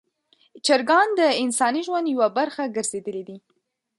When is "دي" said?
3.29-3.37